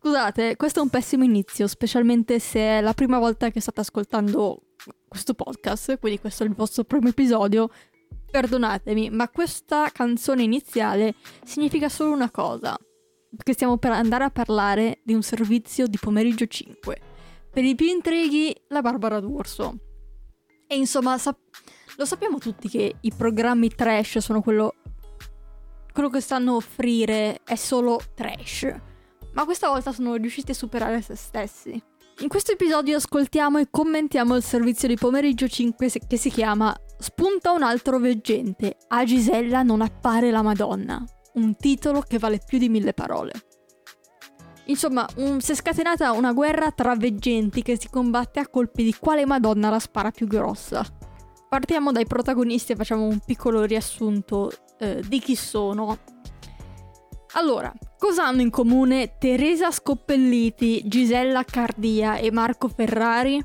Scusate, 0.00 0.54
questo 0.54 0.78
è 0.78 0.82
un 0.82 0.90
pessimo 0.90 1.24
inizio, 1.24 1.66
specialmente 1.66 2.38
se 2.38 2.60
è 2.60 2.80
la 2.80 2.94
prima 2.94 3.18
volta 3.18 3.50
che 3.50 3.60
state 3.60 3.80
ascoltando 3.80 4.62
questo 5.08 5.34
podcast, 5.34 5.98
quindi 5.98 6.20
questo 6.20 6.44
è 6.44 6.46
il 6.46 6.54
vostro 6.54 6.84
primo 6.84 7.08
episodio. 7.08 7.68
Perdonatemi, 8.30 9.10
ma 9.10 9.28
questa 9.28 9.90
canzone 9.90 10.42
iniziale 10.42 11.14
significa 11.44 11.88
solo 11.88 12.12
una 12.12 12.30
cosa, 12.30 12.78
che 13.42 13.52
stiamo 13.54 13.76
per 13.78 13.90
andare 13.90 14.24
a 14.24 14.30
parlare 14.30 15.00
di 15.02 15.14
un 15.14 15.22
servizio 15.22 15.88
di 15.88 15.98
pomeriggio 15.98 16.46
5. 16.46 17.00
Per 17.50 17.64
i 17.64 17.74
più 17.74 17.86
intrighi, 17.86 18.54
la 18.68 18.82
Barbara 18.82 19.18
d'Urso. 19.18 19.78
E 20.68 20.76
insomma, 20.76 21.18
sap- 21.18 21.40
lo 21.96 22.04
sappiamo 22.04 22.38
tutti 22.38 22.68
che 22.68 22.96
i 23.00 23.12
programmi 23.16 23.68
trash 23.74 24.18
sono 24.18 24.42
quello 24.42 24.74
quello 25.92 26.10
che 26.10 26.20
stanno 26.20 26.52
a 26.52 26.56
offrire 26.56 27.40
è 27.42 27.56
solo 27.56 28.00
trash. 28.14 28.72
Ma 29.38 29.44
questa 29.44 29.68
volta 29.68 29.92
sono 29.92 30.16
riusciti 30.16 30.50
a 30.50 30.54
superare 30.54 31.00
se 31.00 31.14
stessi. 31.14 31.80
In 32.22 32.28
questo 32.28 32.50
episodio 32.50 32.96
ascoltiamo 32.96 33.58
e 33.58 33.68
commentiamo 33.70 34.34
il 34.34 34.42
servizio 34.42 34.88
di 34.88 34.96
pomeriggio 34.96 35.46
5 35.46 35.92
che 36.08 36.16
si 36.16 36.28
chiama 36.28 36.76
Spunta 36.98 37.52
un 37.52 37.62
altro 37.62 38.00
veggente. 38.00 38.78
A 38.88 39.04
Gisella 39.04 39.62
non 39.62 39.80
appare 39.80 40.32
la 40.32 40.42
Madonna. 40.42 41.04
Un 41.34 41.54
titolo 41.54 42.00
che 42.00 42.18
vale 42.18 42.40
più 42.44 42.58
di 42.58 42.68
mille 42.68 42.92
parole. 42.92 43.30
Insomma, 44.64 45.06
un, 45.18 45.40
si 45.40 45.52
è 45.52 45.54
scatenata 45.54 46.10
una 46.10 46.32
guerra 46.32 46.72
tra 46.72 46.96
veggenti 46.96 47.62
che 47.62 47.78
si 47.78 47.88
combatte 47.88 48.40
a 48.40 48.48
colpi 48.48 48.82
di 48.82 48.96
quale 48.98 49.24
Madonna 49.24 49.70
la 49.70 49.78
spara 49.78 50.10
più 50.10 50.26
grossa. 50.26 50.84
Partiamo 51.48 51.92
dai 51.92 52.06
protagonisti 52.06 52.72
e 52.72 52.76
facciamo 52.76 53.04
un 53.04 53.20
piccolo 53.24 53.62
riassunto 53.62 54.50
eh, 54.80 55.00
di 55.06 55.20
chi 55.20 55.36
sono. 55.36 55.96
Allora, 57.32 57.72
cosa 57.98 58.26
hanno 58.26 58.40
in 58.40 58.50
comune 58.50 59.18
Teresa 59.18 59.70
Scoppelliti, 59.70 60.82
Gisella 60.86 61.44
Cardia 61.44 62.16
e 62.16 62.30
Marco 62.30 62.68
Ferrari? 62.68 63.44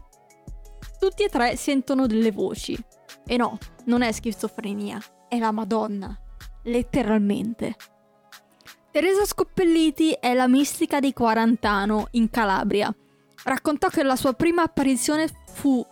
Tutti 0.98 1.24
e 1.24 1.30
tre 1.30 1.58
sentono 1.58 2.08
delle 2.08 2.32
voci. 2.32 2.78
E 3.26 3.38
no, 3.38 3.58
non 3.86 4.02
è 4.02 4.12
schizofrenia, 4.12 5.02
è 5.28 5.38
la 5.38 5.52
Madonna. 5.52 6.18
Letteralmente. 6.64 7.76
Teresa 8.90 9.26
Scoppelliti 9.26 10.12
è 10.12 10.34
la 10.34 10.48
mistica 10.48 11.00
di 11.00 11.12
Quarantano, 11.12 12.08
in 12.12 12.30
Calabria. 12.30 12.94
Raccontò 13.44 13.90
che 13.90 14.04
la 14.04 14.16
sua 14.16 14.34
prima 14.34 14.62
apparizione 14.62 15.28
fu 15.48 15.86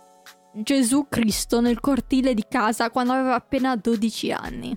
Gesù 0.54 1.06
Cristo 1.08 1.60
nel 1.60 1.80
cortile 1.80 2.32
di 2.32 2.44
casa 2.48 2.90
quando 2.90 3.12
aveva 3.12 3.34
appena 3.34 3.76
12 3.76 4.32
anni. 4.32 4.76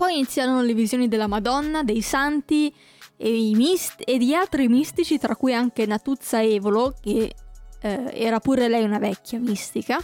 Poi 0.00 0.14
iniziarono 0.14 0.62
le 0.62 0.72
visioni 0.72 1.08
della 1.08 1.26
Madonna, 1.26 1.82
dei 1.82 2.00
santi 2.00 2.74
e, 3.18 3.52
mist- 3.54 4.00
e 4.06 4.16
di 4.16 4.34
altri 4.34 4.66
mistici, 4.66 5.18
tra 5.18 5.36
cui 5.36 5.52
anche 5.52 5.84
Natuzza 5.84 6.42
Evolo, 6.42 6.94
che 6.98 7.34
eh, 7.82 8.10
era 8.14 8.40
pure 8.40 8.66
lei 8.68 8.82
una 8.82 8.98
vecchia 8.98 9.38
mistica. 9.38 10.00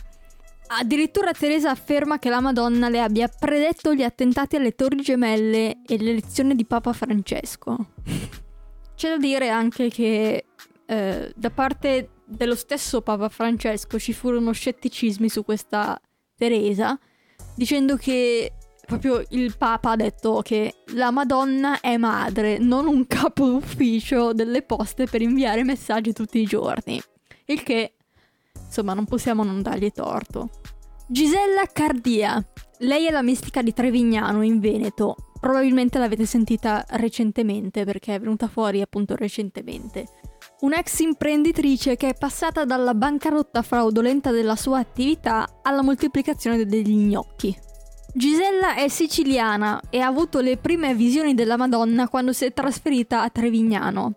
Addirittura 0.66 1.32
Teresa 1.32 1.70
afferma 1.70 2.18
che 2.18 2.28
la 2.28 2.40
Madonna 2.40 2.90
le 2.90 3.00
abbia 3.00 3.26
predetto 3.26 3.94
gli 3.94 4.02
attentati 4.02 4.56
alle 4.56 4.74
Torri 4.74 5.00
Gemelle 5.00 5.78
e 5.86 5.96
l'elezione 5.96 6.54
di 6.54 6.66
Papa 6.66 6.92
Francesco. 6.92 7.92
C'è 8.94 9.08
da 9.08 9.16
dire 9.16 9.48
anche 9.48 9.88
che 9.88 10.44
eh, 10.84 11.32
da 11.34 11.50
parte 11.50 12.10
dello 12.22 12.54
stesso 12.54 13.00
Papa 13.00 13.30
Francesco 13.30 13.98
ci 13.98 14.12
furono 14.12 14.52
scetticismi 14.52 15.30
su 15.30 15.42
questa 15.42 15.98
Teresa, 16.34 16.98
dicendo 17.54 17.96
che 17.96 18.52
proprio 18.86 19.22
il 19.30 19.56
Papa 19.58 19.90
ha 19.90 19.96
detto 19.96 20.40
che 20.42 20.82
la 20.94 21.10
Madonna 21.10 21.80
è 21.80 21.96
madre, 21.96 22.58
non 22.58 22.86
un 22.86 23.06
capo 23.06 23.46
d'ufficio 23.46 24.32
delle 24.32 24.62
poste 24.62 25.06
per 25.06 25.20
inviare 25.20 25.64
messaggi 25.64 26.12
tutti 26.12 26.38
i 26.38 26.46
giorni. 26.46 27.02
Il 27.46 27.62
che, 27.62 27.94
insomma, 28.64 28.94
non 28.94 29.04
possiamo 29.04 29.44
non 29.44 29.60
dargli 29.60 29.90
torto. 29.92 30.48
Gisella 31.08 31.66
Cardia. 31.72 32.42
Lei 32.78 33.06
è 33.06 33.10
la 33.10 33.22
mistica 33.22 33.62
di 33.62 33.72
Trevignano, 33.72 34.42
in 34.42 34.60
Veneto. 34.60 35.16
Probabilmente 35.40 35.98
l'avete 35.98 36.26
sentita 36.26 36.84
recentemente 36.90 37.84
perché 37.84 38.14
è 38.14 38.20
venuta 38.20 38.48
fuori 38.48 38.80
appunto 38.80 39.16
recentemente. 39.16 40.06
Un'ex 40.60 41.00
imprenditrice 41.00 41.96
che 41.96 42.10
è 42.10 42.14
passata 42.14 42.64
dalla 42.64 42.94
bancarotta 42.94 43.62
fraudolenta 43.62 44.30
della 44.30 44.56
sua 44.56 44.78
attività 44.78 45.60
alla 45.62 45.82
moltiplicazione 45.82 46.64
degli 46.64 46.96
gnocchi. 46.96 47.56
Gisella 48.16 48.76
è 48.76 48.88
siciliana 48.88 49.78
e 49.90 50.00
ha 50.00 50.06
avuto 50.06 50.40
le 50.40 50.56
prime 50.56 50.94
visioni 50.94 51.34
della 51.34 51.58
Madonna 51.58 52.08
quando 52.08 52.32
si 52.32 52.46
è 52.46 52.52
trasferita 52.54 53.20
a 53.20 53.28
Trevignano, 53.28 54.14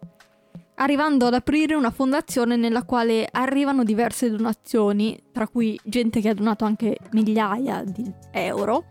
arrivando 0.75 1.25
ad 1.25 1.33
aprire 1.33 1.75
una 1.75 1.91
fondazione 1.91 2.55
nella 2.55 2.83
quale 2.83 3.27
arrivano 3.29 3.83
diverse 3.83 4.29
donazioni, 4.29 5.21
tra 5.33 5.49
cui 5.49 5.77
gente 5.83 6.21
che 6.21 6.29
ha 6.29 6.33
donato 6.33 6.63
anche 6.63 6.95
migliaia 7.11 7.83
di 7.83 8.09
euro. 8.31 8.85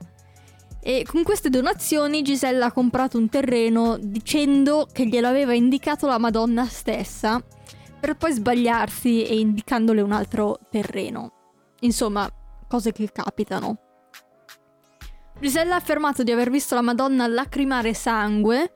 E 0.82 1.06
con 1.08 1.22
queste 1.22 1.48
donazioni 1.48 2.20
Gisella 2.20 2.66
ha 2.66 2.72
comprato 2.72 3.16
un 3.16 3.30
terreno 3.30 3.96
dicendo 3.98 4.86
che 4.92 5.06
glielo 5.06 5.26
aveva 5.26 5.54
indicato 5.54 6.06
la 6.06 6.18
Madonna 6.18 6.66
stessa, 6.66 7.42
per 7.98 8.14
poi 8.18 8.32
sbagliarsi 8.32 9.24
e 9.24 9.38
indicandole 9.38 10.02
un 10.02 10.12
altro 10.12 10.58
terreno. 10.70 11.32
Insomma, 11.80 12.30
cose 12.68 12.92
che 12.92 13.08
capitano. 13.10 13.87
Gisella 15.40 15.74
ha 15.74 15.78
affermato 15.78 16.24
di 16.24 16.32
aver 16.32 16.50
visto 16.50 16.74
la 16.74 16.82
Madonna 16.82 17.28
lacrimare 17.28 17.94
sangue 17.94 18.72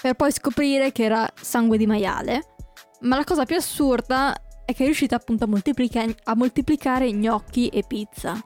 per 0.00 0.14
poi 0.14 0.32
scoprire 0.32 0.90
che 0.90 1.04
era 1.04 1.28
sangue 1.38 1.76
di 1.76 1.86
maiale. 1.86 2.54
Ma 3.00 3.16
la 3.16 3.24
cosa 3.24 3.44
più 3.44 3.56
assurda 3.56 4.34
è 4.64 4.74
che 4.74 4.82
è 4.82 4.86
riuscita 4.86 5.16
appunto 5.16 5.44
a, 5.44 5.46
moltiplica- 5.46 6.06
a 6.24 6.34
moltiplicare 6.34 7.12
gnocchi 7.12 7.68
e 7.68 7.84
pizza. 7.86 8.40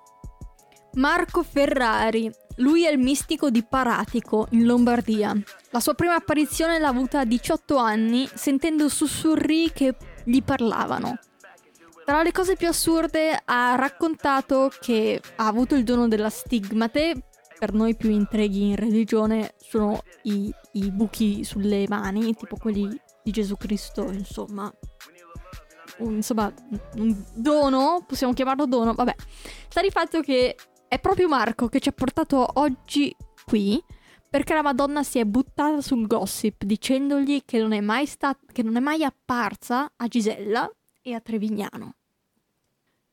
Marco 0.94 1.44
Ferrari, 1.44 2.28
lui 2.56 2.84
è 2.84 2.90
il 2.90 2.98
mistico 2.98 3.50
di 3.50 3.64
Paratico, 3.64 4.48
in 4.50 4.64
Lombardia. 4.64 5.32
La 5.70 5.80
sua 5.80 5.94
prima 5.94 6.16
apparizione 6.16 6.80
l'ha 6.80 6.88
avuta 6.88 7.20
a 7.20 7.24
18 7.24 7.76
anni, 7.76 8.28
sentendo 8.34 8.88
sussurri 8.88 9.70
che 9.72 9.94
gli 10.24 10.42
parlavano. 10.42 11.18
Tra 12.04 12.24
le 12.24 12.32
cose 12.32 12.56
più 12.56 12.66
assurde 12.66 13.40
ha 13.44 13.76
raccontato 13.76 14.72
che 14.80 15.20
ha 15.36 15.46
avuto 15.46 15.76
il 15.76 15.84
dono 15.84 16.08
della 16.08 16.28
stigmate 16.30 17.29
per 17.60 17.74
noi 17.74 17.94
più 17.94 18.08
intrighi 18.08 18.70
in 18.70 18.76
religione 18.76 19.52
sono 19.58 20.02
i, 20.22 20.50
i 20.72 20.90
buchi 20.90 21.44
sulle 21.44 21.84
mani, 21.90 22.34
tipo 22.34 22.56
quelli 22.56 22.88
di 23.22 23.30
Gesù 23.30 23.58
Cristo, 23.58 24.10
insomma. 24.10 24.72
Un, 25.98 26.14
insomma, 26.14 26.50
un 26.96 27.14
dono, 27.34 28.02
possiamo 28.06 28.32
chiamarlo 28.32 28.64
dono, 28.64 28.94
vabbè. 28.94 29.14
Sta 29.68 29.82
di 29.82 29.90
fatto 29.90 30.22
che 30.22 30.56
è 30.88 30.98
proprio 30.98 31.28
Marco 31.28 31.68
che 31.68 31.80
ci 31.80 31.90
ha 31.90 31.92
portato 31.92 32.48
oggi 32.54 33.14
qui 33.44 33.78
perché 34.30 34.54
la 34.54 34.62
Madonna 34.62 35.02
si 35.02 35.18
è 35.18 35.26
buttata 35.26 35.82
sul 35.82 36.06
gossip 36.06 36.64
dicendogli 36.64 37.42
che 37.44 37.58
non 37.58 37.72
è 37.72 37.80
mai, 37.82 38.06
stat- 38.06 38.50
che 38.52 38.62
non 38.62 38.76
è 38.76 38.80
mai 38.80 39.04
apparsa 39.04 39.92
a 39.94 40.08
Gisella 40.08 40.72
e 41.02 41.12
a 41.12 41.20
Trevignano. 41.20 41.96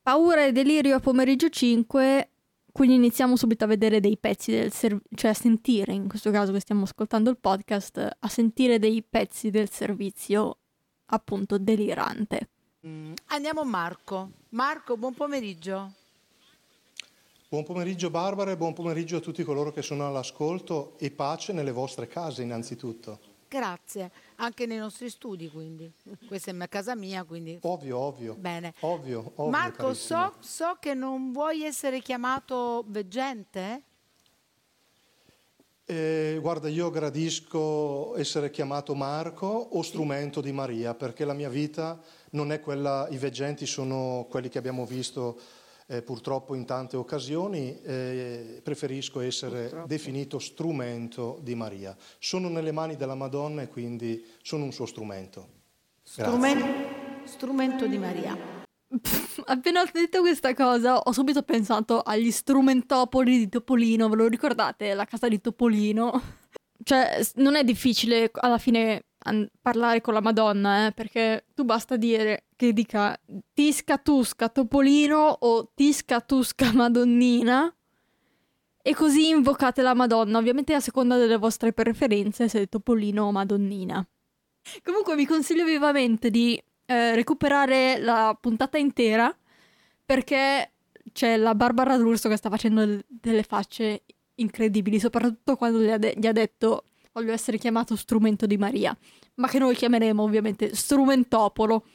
Paura 0.02 0.46
e 0.46 0.54
delirio 0.54 0.96
a 0.96 1.00
pomeriggio 1.02 1.50
5 1.50 2.30
quindi 2.78 2.94
iniziamo 2.94 3.36
subito 3.36 3.64
a 3.64 3.68
vedere 3.68 4.00
dei 4.00 4.20
pezzi 4.20 4.52
del 4.52 4.72
servizio, 4.72 5.10
cioè 5.16 5.32
a 5.32 5.34
sentire, 5.34 5.94
in 5.94 6.08
questo 6.08 6.30
caso 6.30 6.52
che 6.52 6.60
stiamo 6.60 6.84
ascoltando 6.84 7.32
il 7.32 7.40
podcast, 7.40 8.18
a 8.20 8.28
sentire 8.28 8.78
dei 8.78 9.02
pezzi 9.02 9.50
del 9.50 9.68
servizio 9.68 10.58
appunto 11.08 11.58
delirante. 11.58 12.50
Mm, 12.86 13.14
andiamo 13.30 13.64
Marco. 13.64 14.30
Marco, 14.50 14.96
buon 14.96 15.16
pomeriggio. 15.16 15.92
Buon 17.50 17.64
pomeriggio 17.64 18.12
Barbara 18.12 18.52
e 18.52 18.58
buon 18.58 18.74
pomeriggio 18.74 19.18
a 19.18 19.22
tutti 19.22 19.44
coloro 19.44 19.72
che 19.72 19.82
sono 19.82 20.06
all'ascolto 20.06 21.00
e 21.00 21.10
pace 21.10 21.54
nelle 21.54 21.72
vostre 21.72 22.08
case 22.08 22.44
innanzitutto. 22.44 23.27
Grazie, 23.50 24.12
anche 24.36 24.66
nei 24.66 24.78
nostri 24.78 25.10
studi 25.10 25.50
quindi. 25.50 25.90
Questa 26.28 26.52
è 26.52 26.68
casa 26.68 26.96
mia 26.96 27.24
quindi. 27.24 27.58
Ovvio, 27.62 27.98
ovvio. 27.98 28.36
Bene. 28.36 28.74
Ovvio, 28.82 29.32
ovvio. 29.36 29.50
Marco, 29.50 29.94
so, 29.94 30.34
so, 30.40 30.78
che 30.80 30.94
non 30.94 31.32
vuoi 31.32 31.64
essere 31.64 32.02
chiamato 32.02 32.84
veggente? 32.88 33.84
Eh, 35.86 36.38
guarda, 36.42 36.68
io 36.68 36.90
gradisco 36.90 38.14
essere 38.18 38.52
chiamato 38.52 38.94
Marco 38.94 39.48
o 39.48 39.82
strumento 39.82 40.42
di 40.42 40.52
Maria, 40.52 40.94
perché 40.94 41.24
la 41.24 41.32
mia 41.32 41.48
vita 41.48 41.98
non 42.32 42.52
è 42.52 42.60
quella, 42.60 43.08
i 43.12 43.18
veggenti 43.18 43.66
sono 43.66 44.28
quelli 44.30 44.50
che 44.50 44.58
abbiamo 44.58 44.86
visto 44.86 45.40
eh, 45.88 46.02
purtroppo 46.02 46.54
in 46.54 46.66
tante 46.66 46.98
occasioni 46.98 47.82
eh, 47.82 48.60
preferisco 48.64 49.22
essere 49.22 49.62
purtroppo. 49.62 49.88
definito 49.88 50.40
strumento 50.40 51.40
di 51.42 51.56
Maria. 51.56 51.96
Sono 52.20 52.50
nelle 52.50 52.72
mani 52.72 52.96
della 52.96 53.16
Madonna 53.16 53.62
e 53.62 53.68
quindi 53.70 54.26
sono 54.42 54.66
un 54.66 54.74
suo 54.74 54.86
strumento. 54.86 55.56
Strumen- 56.04 57.24
strumento 57.24 57.88
di 57.88 57.98
Maria. 57.98 58.38
Pff, 59.02 59.44
appena 59.48 59.82
ho 59.82 59.90
detto 59.92 60.22
questa 60.22 60.54
cosa 60.54 60.98
ho 60.98 61.12
subito 61.12 61.42
pensato 61.44 62.02
agli 62.02 62.32
strumentopoli 62.32 63.38
di 63.38 63.50
Topolino, 63.50 64.10
ve 64.10 64.16
lo 64.16 64.28
ricordate? 64.28 64.94
La 64.94 65.06
casa 65.06 65.28
di 65.28 65.40
Topolino? 65.40 66.22
cioè, 66.84 67.20
non 67.36 67.56
è 67.56 67.64
difficile 67.64 68.30
alla 68.34 68.58
fine 68.58 69.04
an- 69.20 69.48
parlare 69.62 70.02
con 70.02 70.14
la 70.14 70.22
Madonna, 70.22 70.88
eh, 70.88 70.92
perché 70.92 71.46
tu 71.54 71.64
basta 71.64 71.98
dire 71.98 72.47
che 72.58 72.74
dica 72.74 73.18
Tisca 73.54 73.98
Tusca 73.98 74.50
Topolino 74.50 75.38
o 75.40 75.72
Tisca 75.74 76.20
Tusca 76.20 76.74
Madonnina 76.74 77.74
e 78.82 78.96
così 78.96 79.30
invocate 79.30 79.82
la 79.82 79.94
Madonna, 79.94 80.38
ovviamente 80.38 80.74
a 80.74 80.80
seconda 80.80 81.18
delle 81.18 81.38
vostre 81.38 81.72
preferenze, 81.72 82.50
se 82.50 82.68
Topolino 82.68 83.26
o 83.26 83.32
Madonnina. 83.32 84.06
Comunque 84.84 85.16
vi 85.16 85.26
consiglio 85.26 85.64
vivamente 85.64 86.30
di 86.30 86.62
eh, 86.86 87.16
recuperare 87.16 88.00
la 88.00 88.38
puntata 88.40 88.78
intera 88.78 89.34
perché 90.06 90.72
c'è 91.14 91.38
la 91.38 91.54
Barbara 91.54 91.98
D'Urso 91.98 92.28
che 92.28 92.38
sta 92.38 92.50
facendo 92.50 92.86
del- 92.86 93.04
delle 93.08 93.44
facce 93.44 94.04
incredibili, 94.36 95.00
soprattutto 95.00 95.56
quando 95.56 95.80
gli 95.80 95.90
ha, 95.90 95.98
de- 95.98 96.16
gli 96.18 96.26
ha 96.26 96.32
detto 96.32 96.84
voglio 97.12 97.34
essere 97.34 97.58
chiamato 97.58 97.96
strumento 97.96 98.46
di 98.46 98.58
Maria, 98.58 98.96
ma 99.36 99.48
che 99.48 99.60
noi 99.60 99.76
chiameremo 99.76 100.22
ovviamente 100.22 100.76
strumentopolo. 100.76 101.86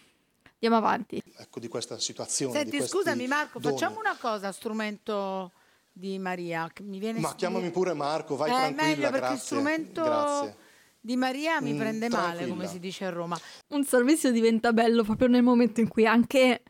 Andiamo 0.65 0.77
avanti. 0.77 1.21
ecco, 1.39 1.59
di 1.59 1.67
questa 1.67 1.99
situazione. 1.99 2.57
Senti, 2.57 2.81
scusami 2.87 3.27
Marco, 3.27 3.59
doni. 3.59 3.75
facciamo 3.75 3.99
una 3.99 4.17
cosa, 4.17 4.53
strumento 4.53 5.51
di 5.91 6.19
Maria, 6.21 6.71
che 6.73 6.85
mi 6.85 7.01
viene 7.01 7.19
Ma 7.19 7.35
chiamami 7.35 7.69
pure 7.73 7.95
Marco, 7.95 8.37
vai 8.37 8.49
Eh, 8.51 8.55
tranquilla, 8.55 8.83
meglio 8.87 9.03
perché 9.11 9.19
grazie. 9.19 9.39
strumento 9.45 10.03
grazie. 10.03 10.57
di 11.01 11.17
Maria 11.17 11.61
mi 11.61 11.73
Mm, 11.73 11.79
prende 11.79 12.09
male, 12.09 12.23
tranquilla. 12.37 12.49
come 12.55 12.67
si 12.69 12.79
dice 12.79 13.05
a 13.07 13.11
Roma. 13.11 13.37
Un 13.71 13.85
servizio 13.85 14.31
diventa 14.31 14.73
bello 14.73 15.03
proprio 15.03 15.27
nel 15.27 15.43
momento 15.43 15.81
in 15.81 15.89
cui 15.89 16.07
anche 16.07 16.63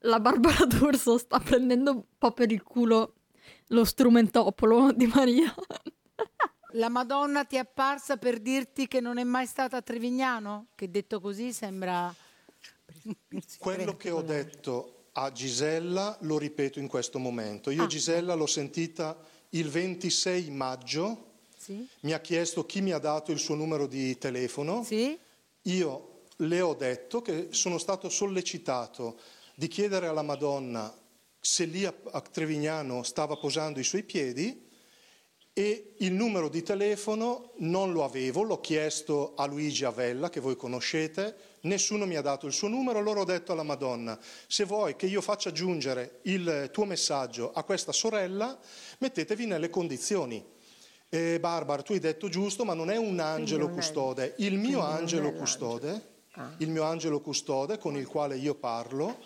la 0.00 0.20
Barbara 0.20 0.66
D'Urso 0.66 1.16
sta 1.16 1.38
prendendo 1.40 1.90
un 1.92 2.02
po' 2.18 2.32
per 2.32 2.52
il 2.52 2.62
culo 2.62 3.14
lo 3.68 3.84
strumentopolo 3.86 4.92
di 4.92 5.06
Maria. 5.06 5.54
La 6.72 6.90
Madonna 6.90 7.44
ti 7.44 7.56
è 7.56 7.60
apparsa 7.60 8.18
per 8.18 8.38
dirti 8.38 8.86
che 8.86 9.00
non 9.00 9.16
è 9.16 9.24
mai 9.24 9.46
stata 9.46 9.78
a 9.78 9.82
Trevignano? 9.82 10.66
Che 10.74 10.90
detto 10.90 11.20
così 11.20 11.54
sembra... 11.54 12.14
Quello 13.58 13.96
che 13.96 14.10
ho 14.10 14.22
detto 14.22 14.94
a 15.12 15.32
Gisella 15.32 16.16
lo 16.22 16.38
ripeto 16.38 16.78
in 16.78 16.86
questo 16.88 17.18
momento. 17.18 17.70
Io 17.70 17.84
Ah. 17.84 17.86
Gisella 17.86 18.34
l'ho 18.34 18.46
sentita 18.46 19.16
il 19.50 19.68
26 19.68 20.50
maggio, 20.50 21.32
Sì? 21.56 21.86
mi 22.02 22.12
ha 22.12 22.20
chiesto 22.20 22.64
chi 22.64 22.80
mi 22.80 22.92
ha 22.92 22.98
dato 22.98 23.32
il 23.32 23.38
suo 23.38 23.54
numero 23.54 23.86
di 23.86 24.16
telefono. 24.18 24.84
Sì? 24.84 25.18
Io 25.62 26.22
le 26.36 26.60
ho 26.60 26.74
detto 26.74 27.20
che 27.20 27.48
sono 27.50 27.78
stato 27.78 28.08
sollecitato 28.08 29.18
di 29.54 29.68
chiedere 29.68 30.06
alla 30.06 30.22
Madonna 30.22 30.94
se 31.38 31.64
lì 31.64 31.84
a, 31.84 31.94
a 32.12 32.20
Trevignano 32.20 33.02
stava 33.02 33.36
posando 33.36 33.78
i 33.80 33.84
suoi 33.84 34.02
piedi 34.04 34.68
e 35.52 35.94
il 35.98 36.12
numero 36.12 36.48
di 36.48 36.62
telefono 36.62 37.52
non 37.58 37.92
lo 37.92 38.04
avevo, 38.04 38.42
l'ho 38.42 38.60
chiesto 38.60 39.34
a 39.36 39.46
Luigi 39.46 39.84
Avella, 39.84 40.30
che 40.30 40.40
voi 40.40 40.56
conoscete, 40.56 41.36
nessuno 41.62 42.06
mi 42.06 42.14
ha 42.16 42.22
dato 42.22 42.46
il 42.46 42.52
suo 42.52 42.68
numero, 42.68 42.98
allora 42.98 43.20
ho 43.20 43.24
detto 43.24 43.52
alla 43.52 43.62
Madonna, 43.64 44.18
se 44.46 44.64
vuoi 44.64 44.96
che 44.96 45.06
io 45.06 45.20
faccia 45.20 45.50
giungere 45.52 46.20
il 46.22 46.70
tuo 46.72 46.84
messaggio 46.84 47.50
a 47.52 47.64
questa 47.64 47.92
sorella, 47.92 48.58
mettetevi 48.98 49.46
nelle 49.46 49.70
condizioni. 49.70 50.42
Eh, 51.08 51.40
Barbara, 51.40 51.82
tu 51.82 51.92
hai 51.92 51.98
detto 51.98 52.28
giusto, 52.28 52.64
ma 52.64 52.72
non 52.72 52.88
è 52.88 52.96
un 52.96 53.18
angelo 53.18 53.66
è- 53.68 53.70
custode. 53.72 54.34
Il 54.38 54.56
mio 54.58 54.80
angelo 54.80 55.32
custode, 55.32 56.08
Ah. 56.34 56.54
il 56.58 56.70
mio 56.70 56.84
angelo 56.84 57.20
custode 57.20 57.76
con 57.78 57.96
il 57.96 58.06
quale 58.06 58.36
io 58.36 58.54
parlo, 58.54 59.18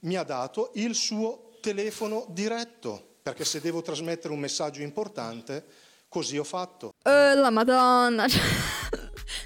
mi 0.00 0.14
ha 0.16 0.22
dato 0.22 0.70
il 0.74 0.94
suo 0.94 1.56
telefono 1.60 2.26
diretto, 2.28 3.13
perché 3.24 3.46
se 3.46 3.58
devo 3.58 3.80
trasmettere 3.80 4.34
un 4.34 4.38
messaggio 4.38 4.82
importante, 4.82 5.64
così 6.10 6.36
ho 6.36 6.44
fatto. 6.44 6.92
Eh, 7.02 7.34
la 7.34 7.48
Madonna. 7.48 8.28
cioè, 8.28 8.42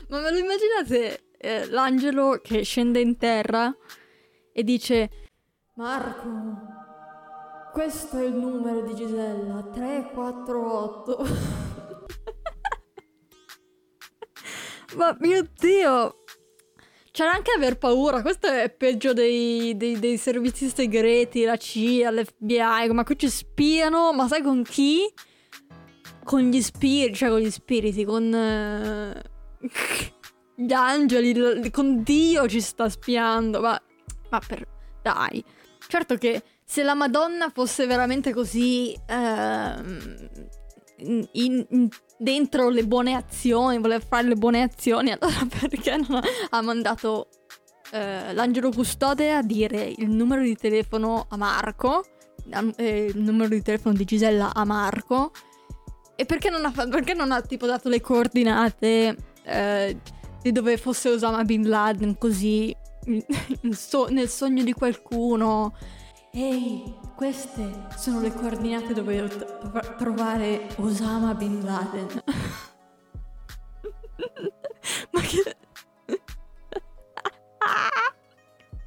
Ma 0.09 0.19
ve 0.19 0.33
lo 0.33 0.39
immaginate 0.39 1.29
eh, 1.39 1.65
l'angelo 1.67 2.41
che 2.43 2.65
scende 2.65 2.99
in 2.99 3.17
terra 3.17 3.73
e 4.53 4.65
dice 4.65 5.11
Marco, 5.75 6.27
questo 7.73 8.19
è 8.19 8.25
il 8.25 8.35
numero 8.35 8.81
di 8.83 8.97
Gisella, 8.97 9.63
348. 9.73 11.27
Ma 14.97 15.17
mio 15.21 15.49
Dio! 15.57 16.25
C'era 17.19 17.33
anche 17.33 17.51
aver 17.51 17.79
paura, 17.79 18.23
questo 18.23 18.47
è 18.47 18.71
peggio 18.71 19.13
dei, 19.13 19.77
dei- 19.77 19.99
dei 19.99 20.17
servizi 20.17 20.69
segreti, 20.73 21.43
la 21.43 21.57
CIA, 21.57 22.13
l'FBI, 22.13 22.93
ma 22.93 23.03
qui 23.03 23.19
ci 23.19 23.29
spiano, 23.29 24.13
ma 24.13 24.29
sai 24.29 24.41
con 24.41 24.63
chi? 24.63 25.01
Con 26.23 26.43
gli 26.43 26.63
spiriti, 26.63 27.17
cioè 27.17 27.31
con 27.31 27.41
gli 27.41 27.51
spiriti, 27.51 28.05
con 28.05 28.33
eh, 28.33 29.21
gli 30.55 30.73
angeli, 30.73 31.69
con 31.73 32.05
Dio 32.05 32.47
ci 32.47 32.61
sta 32.61 32.89
spiando, 32.89 33.63
ma, 33.63 33.83
ma 34.31 34.41
per... 34.47 34.65
dai. 35.03 35.45
Certo 35.89 36.15
che 36.15 36.41
se 36.65 36.85
la 36.85 36.95
Madonna 36.95 37.51
fosse 37.51 37.87
veramente 37.87 38.33
così 38.33 38.97
in- 40.99 41.29
in- 41.33 41.67
in- 41.71 41.89
dentro 42.19 42.69
le 42.69 42.85
buone 42.85 43.15
azioni, 43.15 43.79
voleva 43.79 44.05
fare 44.07 44.29
le 44.29 44.35
buone 44.35 44.63
azioni, 44.63 45.13
allora 45.19 45.47
perché 45.49 45.97
non 45.97 46.21
ha, 46.51 46.63
mandato 46.63 47.29
eh, 47.93 48.33
l'angelo 48.35 48.71
custode 48.71 49.33
a 49.33 49.43
dire 49.43 49.93
il 49.97 50.11
numero 50.11 50.43
di 50.43 50.57
telefono 50.57 51.27
a 51.29 51.37
Marco, 51.37 52.05
a- 52.51 52.73
eh, 52.77 53.05
il 53.15 53.21
numero 53.21 53.49
di 53.49 53.63
telefono 53.63 53.95
di 53.95 54.05
Gisella 54.05 54.53
a 54.55 54.65
Marco, 54.65 55.31
e 56.17 56.25
perché 56.27 56.51
non 56.51 56.65
ha, 56.65 56.73
perché 56.73 57.15
non 57.15 57.31
ha 57.31 57.41
tipo 57.41 57.67
dato 57.67 57.89
le 57.89 58.01
coordinate 58.01 59.17
eh, 59.45 59.97
di 60.43 60.53
dove 60.53 60.77
fosse 60.77 61.11
Osama 61.11 61.45
Bin 61.45 61.69
Laden 61.69 62.19
così 62.19 62.75
in 63.07 63.73
so- 63.73 64.09
nel 64.09 64.29
sogno 64.29 64.65
di 64.65 64.73
qualcuno? 64.73 65.75
Ehi, 66.33 66.95
queste 67.19 67.89
sono 67.97 68.21
le 68.21 68.33
coordinate 68.33 68.95
dove 68.95 69.17
devo 69.17 69.27
t- 69.27 69.97
trovare 69.97 70.69
Osama 70.77 71.35
Bin 71.35 71.65
Laden. 71.65 72.23
Ma 75.11 75.21
che... 75.23 75.57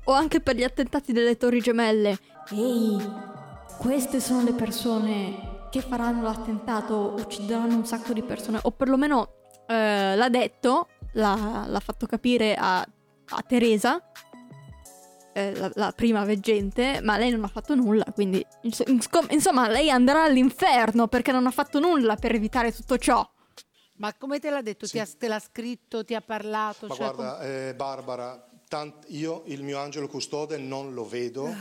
o 0.06 0.14
anche 0.14 0.40
per 0.40 0.56
gli 0.56 0.64
attentati 0.64 1.12
delle 1.12 1.36
torri 1.36 1.60
gemelle. 1.60 2.18
Ehi, 2.52 3.06
queste 3.78 4.22
sono 4.22 4.44
le 4.44 4.54
persone 4.54 5.68
che 5.70 5.82
faranno 5.82 6.22
l'attentato, 6.22 7.16
uccideranno 7.18 7.76
un 7.76 7.86
sacco 7.86 8.14
di 8.14 8.24
persone, 8.24 8.60
o 8.62 8.72
perlomeno 8.72 9.28
eh, 9.68 10.16
l'ha 10.16 10.30
detto, 10.30 10.88
l'ha, 11.16 11.66
l'ha 11.68 11.80
fatto 11.82 12.06
capire 12.06 12.56
a, 12.56 12.80
a 12.80 13.42
Teresa, 13.46 14.02
eh, 15.34 15.56
la, 15.56 15.72
la 15.76 15.92
prima 15.92 16.24
veggente, 16.26 17.00
ma 17.02 17.18
lei 17.18 17.32
non 17.32 17.44
ha 17.44 17.48
fatto 17.48 17.76
nulla, 17.76 18.06
quindi 18.14 18.46
ins- 18.64 18.84
ins- 18.88 19.10
insomma 19.30 19.68
lei 19.68 19.90
andrà 19.90 20.24
all'inferno 20.24 21.08
perché 21.08 21.32
non 21.32 21.46
ha 21.48 21.52
fatto 21.52 21.80
nulla 21.80 22.16
per 22.16 22.34
evitare 22.36 22.74
tutto 22.74 22.98
ciò. 22.98 23.28
Ma 23.98 24.14
come 24.16 24.40
te 24.40 24.50
l'ha 24.50 24.62
detto? 24.62 24.86
Sì. 24.86 24.94
Ti 24.94 25.00
ha, 25.00 25.08
te 25.18 25.28
l'ha 25.28 25.40
scritto? 25.40 26.04
Ti 26.04 26.16
ha 26.16 26.22
parlato? 26.22 26.88
Ma 26.88 26.96
Cioè, 26.96 27.14
guarda, 27.14 27.42
eh, 27.42 27.76
Barbara, 27.76 28.48
tant- 28.68 29.06
io 29.10 29.44
il 29.46 29.62
mio 29.64 29.78
angelo 29.80 30.08
custode 30.08 30.58
non 30.58 30.94
lo 30.94 31.06
vedo, 31.08 31.54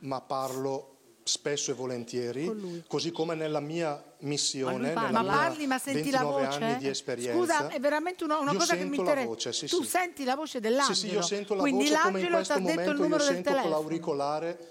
ma 0.00 0.20
parlo 0.22 0.95
spesso 1.26 1.72
e 1.72 1.74
volentieri, 1.74 2.84
così 2.86 3.10
come 3.10 3.34
nella 3.34 3.58
mia 3.58 3.90
Ma, 3.90 4.26
missione, 4.28 4.92
parla. 4.92 5.08
nella 5.08 5.22
Ma 5.22 5.22
mia 5.22 5.32
parli, 5.32 5.66
ma 5.66 5.78
senti 5.78 6.10
la 6.10 6.18
29 6.20 6.46
voce? 6.46 6.64
anni 6.64 6.76
di 6.78 6.88
esperienza. 6.88 7.38
Scusa, 7.38 7.68
è 7.68 7.80
veramente 7.80 8.22
una, 8.24 8.38
una 8.38 8.54
cosa 8.54 8.76
che 8.76 8.84
mi 8.84 8.96
interessa. 8.96 9.26
voce, 9.26 9.52
sì, 9.52 9.66
tu 9.66 9.82
sì. 9.82 9.88
senti 9.88 10.22
la 10.24 10.36
voce 10.36 10.60
dell'angelo. 10.60 10.94
Sì, 10.94 11.08
sì, 11.08 11.12
io 11.14 11.22
sento 11.22 11.54
la 11.54 11.60
Quindi 11.62 11.88
voce 11.88 11.98
come 12.00 12.20
in 12.20 12.30
l'angelo 12.30 12.30
ti 12.30 12.34
questo 12.34 12.52
ha 12.52 12.58
detto 12.58 12.70
il 12.70 12.76
momento 12.76 12.90
io 12.92 13.02
numero 13.02 13.24
del 13.24 13.32
sento 13.34 13.50
con 13.50 13.58
telefono. 13.58 13.80
l'auricolare. 13.80 14.70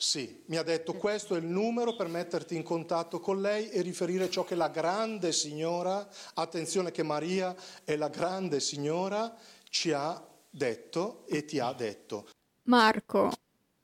Sì, 0.00 0.42
mi 0.46 0.56
ha 0.56 0.62
detto 0.62 0.92
questo 0.94 1.34
è 1.34 1.38
il 1.38 1.44
numero 1.46 1.96
per 1.96 2.06
metterti 2.06 2.54
in 2.54 2.62
contatto 2.62 3.18
con 3.18 3.40
lei 3.40 3.68
e 3.70 3.82
riferire 3.82 4.30
ciò 4.30 4.44
che 4.44 4.54
la 4.54 4.68
grande 4.68 5.32
signora, 5.32 6.08
attenzione 6.34 6.92
che 6.92 7.02
Maria 7.02 7.52
è 7.82 7.96
la 7.96 8.08
grande 8.08 8.60
signora, 8.60 9.34
ci 9.68 9.90
ha 9.90 10.24
detto 10.48 11.24
e 11.26 11.44
ti 11.44 11.58
ha 11.58 11.72
detto. 11.72 12.28
Marco, 12.68 13.32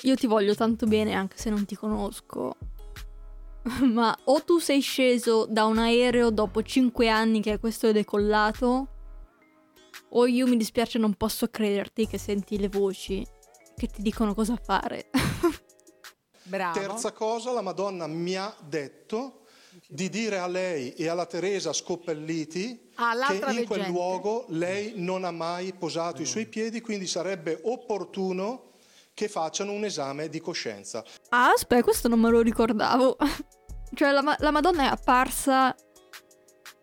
io 0.05 0.15
ti 0.17 0.27
voglio 0.27 0.55
tanto 0.55 0.87
bene 0.87 1.15
anche 1.15 1.37
se 1.37 1.51
non 1.51 1.65
ti 1.65 1.75
conosco. 1.75 2.57
Ma 3.93 4.17
o 4.25 4.43
tu 4.43 4.59
sei 4.59 4.81
sceso 4.81 5.47
da 5.49 5.65
un 5.65 5.79
aereo 5.79 6.31
dopo 6.31 6.63
5 6.63 7.09
anni 7.09 7.41
che 7.41 7.59
questo 7.59 7.89
è 7.89 7.93
decollato, 7.93 8.89
o 10.11 10.27
io 10.27 10.47
mi 10.47 10.57
dispiace 10.57 10.99
non 10.99 11.15
posso 11.15 11.49
crederti 11.49 12.07
che 12.07 12.19
senti 12.19 12.59
le 12.59 12.69
voci 12.69 13.27
che 13.77 13.87
ti 13.87 14.03
dicono 14.03 14.35
cosa 14.35 14.57
fare. 14.57 15.11
Bravo. 16.45 16.79
Terza 16.79 17.13
cosa, 17.13 17.53
la 17.53 17.63
Madonna 17.63 18.07
mi 18.07 18.37
ha 18.37 18.55
detto 18.69 19.41
di 19.89 20.09
dire 20.09 20.39
a 20.39 20.47
lei 20.47 20.93
e 20.93 21.09
alla 21.09 21.27
Teresa 21.27 21.73
Scoppelliti 21.73 22.91
Ah, 22.97 23.17
che 23.27 23.35
in 23.35 23.41
quel 23.41 23.81
veggente. 23.81 23.89
luogo 23.89 24.45
lei 24.51 24.93
non 24.97 25.25
ha 25.25 25.33
mai 25.33 25.73
posato 25.73 26.23
i 26.23 26.27
suoi 26.27 26.47
piedi, 26.47 26.81
quindi 26.81 27.07
sarebbe 27.07 27.61
opportuno 27.65 28.74
che 29.15 29.29
facciano 29.29 29.73
un 29.73 29.85
esame 29.85 30.29
di 30.29 30.41
coscienza. 30.41 31.03
ah, 31.31 31.51
aspetta, 31.51 31.83
questo 31.83 32.09
non 32.09 32.19
me 32.21 32.31
lo 32.31 32.41
ricordavo. 32.41 33.17
cioè, 33.95 34.11
la, 34.11 34.37
la 34.39 34.51
Madonna 34.51 34.83
è 34.83 34.87
apparsa 34.87 35.75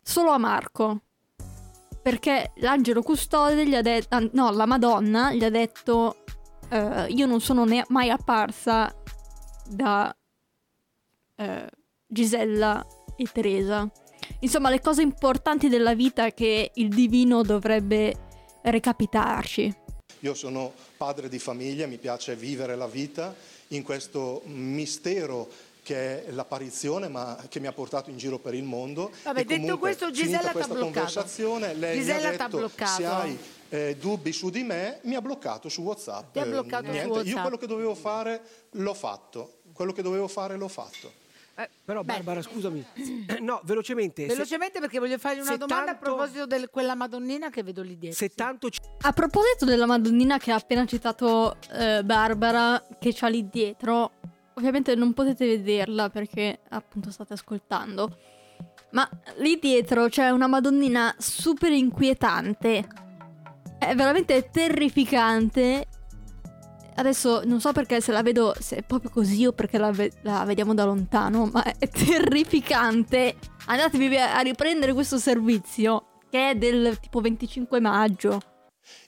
solo 0.01 0.31
a 0.31 0.37
Marco. 0.37 1.01
perché 2.01 2.53
l'angelo 2.55 3.03
custode 3.03 3.67
gli 3.67 3.75
ha 3.75 3.81
detto, 3.81 4.29
no, 4.31 4.49
la 4.51 4.65
Madonna 4.65 5.33
gli 5.33 5.43
ha 5.43 5.49
detto, 5.51 6.23
eh, 6.69 7.05
io 7.09 7.25
non 7.27 7.39
sono 7.41 7.63
ne- 7.65 7.85
mai 7.89 8.09
apparsa 8.09 8.91
da 9.69 10.13
eh, 11.35 11.69
Gisella 12.07 12.83
e 13.15 13.27
Teresa. 13.31 13.87
Insomma, 14.39 14.69
le 14.69 14.79
cose 14.79 15.01
importanti 15.03 15.69
della 15.69 15.93
vita 15.93 16.31
che 16.31 16.71
il 16.73 16.89
divino 16.89 17.43
dovrebbe 17.43 18.15
recapitarci. 18.63 19.75
Io 20.21 20.33
sono 20.33 20.71
padre 20.97 21.29
di 21.29 21.39
famiglia, 21.39 21.87
mi 21.87 21.97
piace 21.97 22.35
vivere 22.35 22.75
la 22.75 22.87
vita 22.87 23.33
in 23.69 23.83
questo 23.83 24.41
mistero 24.45 25.49
che 25.83 26.25
è 26.25 26.31
l'apparizione, 26.31 27.07
ma 27.07 27.43
che 27.49 27.59
mi 27.59 27.65
ha 27.65 27.71
portato 27.73 28.11
in 28.11 28.17
giro 28.17 28.37
per 28.37 28.53
il 28.53 28.63
mondo. 28.63 29.11
Vabbè, 29.23 29.43
detto 29.45 29.79
questo, 29.79 30.11
Gisella 30.11 30.51
questa 30.51 30.75
conversazione, 30.75 31.73
lei 31.73 31.97
Gisella 31.97 32.19
mi 32.29 32.35
ha 32.35 32.37
detto 32.37 32.57
bloccato. 32.57 32.95
se 33.01 33.05
hai 33.05 33.37
eh, 33.69 33.97
dubbi 33.99 34.31
su 34.31 34.51
di 34.51 34.61
me, 34.61 34.99
mi 35.03 35.15
ha 35.15 35.21
bloccato 35.21 35.69
su 35.69 35.81
WhatsApp. 35.81 36.33
Ti 36.33 36.39
ha 36.39 36.43
Eh, 36.45 36.49
bloccato 36.49 36.85
su 36.85 36.91
niente, 36.91 37.07
Io 37.07 37.13
WhatsApp. 37.15 37.41
quello 37.41 37.57
che 37.57 37.67
dovevo 37.67 37.95
fare 37.95 38.41
l'ho 38.71 38.93
fatto. 38.93 39.53
Quello 39.73 39.91
che 39.91 40.01
dovevo 40.03 40.27
fare 40.27 40.55
l'ho 40.55 40.67
fatto. 40.67 41.11
Eh, 41.63 41.69
però 41.85 42.03
Barbara, 42.03 42.41
scusami. 42.41 42.85
No, 43.41 43.61
velocemente. 43.63 44.23
se- 44.27 44.33
Velocemente 44.33 44.79
perché 44.79 44.99
voglio 44.99 45.17
fargli 45.17 45.39
una 45.39 45.51
se 45.51 45.57
domanda 45.57 45.85
tanto- 45.93 46.09
a 46.11 46.13
proposito 46.15 46.45
di 46.45 46.67
quella 46.71 46.95
Madonnina 46.95 47.49
che 47.49 47.63
vedo 47.63 47.81
lì 47.81 47.97
dietro. 47.97 48.17
Se 48.17 48.29
tanto 48.33 48.69
A 49.01 49.11
proposito 49.13 49.65
della 49.65 49.85
Madonnina 49.85 50.37
che 50.37 50.51
ha 50.51 50.55
appena 50.55 50.85
citato 50.85 51.57
eh, 51.73 52.03
Barbara, 52.03 52.85
che 52.99 53.11
c'ha 53.13 53.27
lì 53.27 53.47
dietro, 53.49 54.11
ovviamente 54.55 54.95
non 54.95 55.13
potete 55.13 55.45
vederla 55.47 56.09
perché 56.09 56.59
appunto 56.69 57.09
state 57.11 57.33
ascoltando, 57.33 58.17
ma 58.91 59.09
lì 59.37 59.57
dietro 59.59 60.07
c'è 60.07 60.29
una 60.29 60.47
Madonnina 60.47 61.15
super 61.17 61.71
inquietante, 61.71 62.87
è 63.79 63.95
veramente 63.95 64.49
terrificante. 64.51 65.87
Adesso 66.95 67.43
non 67.45 67.59
so 67.59 67.71
perché 67.71 68.01
se 68.01 68.11
la 68.11 68.21
vedo, 68.21 68.53
se 68.59 68.77
è 68.77 68.83
proprio 68.83 69.09
così 69.09 69.45
o 69.45 69.53
perché 69.53 69.77
la, 69.77 69.91
ve- 69.91 70.11
la 70.23 70.43
vediamo 70.43 70.73
da 70.73 70.85
lontano, 70.85 71.49
ma 71.51 71.63
è 71.63 71.87
terrificante. 71.89 73.35
Andatevi 73.65 74.17
a 74.17 74.39
riprendere 74.39 74.93
questo 74.93 75.17
servizio 75.17 76.19
che 76.29 76.51
è 76.51 76.55
del 76.55 76.97
tipo 76.99 77.19
25 77.21 77.79
maggio. 77.79 78.41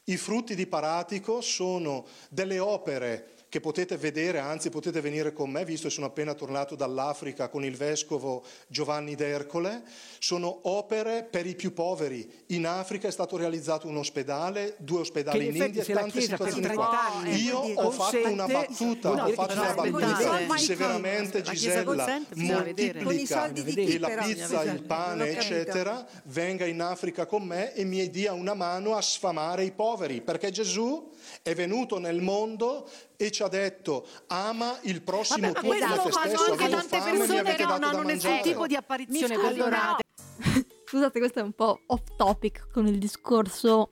I 0.06 0.18
frutti 0.18 0.56
di 0.56 0.68
Paratico 0.68 1.42
sono 1.42 2.06
delle 2.30 2.60
opere 2.60 3.33
che 3.54 3.60
potete 3.60 3.98
vedere, 3.98 4.40
anzi 4.40 4.72
potete 4.72 5.00
venire 5.00 5.32
con 5.32 5.52
me, 5.52 5.64
visto 5.64 5.88
che 5.88 5.94
sono 5.94 6.08
appena 6.08 6.34
tornato 6.34 6.74
dall'Africa 6.74 7.50
con 7.50 7.64
il 7.64 7.78
vescovo 7.78 8.44
Giovanni 8.66 9.14
d'Ercole. 9.14 9.84
Sono 10.18 10.62
opere 10.64 11.24
per 11.24 11.46
i 11.46 11.54
più 11.54 11.72
poveri. 11.72 12.28
In 12.48 12.66
Africa 12.66 13.08
è 13.08 13.12
stato 13.12 13.38
realizzato 13.38 13.88
un 13.88 13.98
ospedale, 13.98 14.74
due 14.80 15.02
ospedali 15.02 15.38
Che 15.38 15.44
in 15.44 15.56
in, 15.56 15.64
India, 15.66 15.84
tante 15.86 16.22
situazioni 16.22 16.62
30 16.64 16.74
qua. 16.74 17.14
anni 17.14 17.44
Io 17.44 17.60
ho 17.60 17.92
fatto 17.92 18.28
una 18.28 18.46
consente- 18.46 18.54
battuta, 18.54 19.10
vuol 19.12 19.20
ho 19.22 19.34
fatto 19.34 19.54
una 19.54 19.74
battuta 19.76 20.58
se 20.58 20.76
veramente 20.76 21.42
Gisella 21.44 21.84
consente, 21.84 22.36
moltiplica 22.36 23.52
chi 23.52 24.00
la 24.00 24.08
pizza, 24.08 24.64
il 24.64 24.82
pane, 24.82 25.30
eccetera, 25.30 26.04
venga 26.24 26.66
in 26.66 26.82
Africa 26.82 27.28
con 27.28 27.44
me 27.44 27.72
e 27.76 27.84
mi 27.84 28.10
dia 28.10 28.34
una 28.34 28.56
mano 28.56 28.96
a 28.96 29.02
sfamare 29.04 29.64
i 29.64 29.72
poveri, 29.72 30.22
perché 30.22 30.50
Gesù 30.50 31.12
è 31.44 31.54
venuto 31.54 32.00
nel 32.00 32.22
mondo 32.22 32.90
e 33.16 33.32
ci 33.32 33.44
ha 33.44 33.48
detto 33.48 34.08
ama 34.28 34.78
il 34.84 35.02
prossimo 35.02 35.52
Vabbè, 35.52 35.54
ma 35.54 35.60
tuo 35.60 35.70
come 35.70 35.80
te 35.80 35.86
fanno 35.86 36.12
stesso, 36.12 36.52
anche 36.52 36.64
avevo 36.64 36.78
tante 36.78 36.98
fame, 36.98 37.18
persone 37.18 37.56
che 37.56 37.66
non 37.66 37.84
hanno 37.84 38.02
nessun 38.04 38.40
tipo 38.42 38.68
di 38.68 38.76
apparizione 38.76 39.34
allora, 39.34 39.52
allora, 39.54 39.98
Scusate, 40.86 41.20
questo 41.20 41.40
è 41.40 41.42
un 41.42 41.54
po' 41.54 41.82
off 41.88 42.04
topic 42.16 42.68
con 42.72 42.88
il 42.88 42.98
discorso 42.98 43.92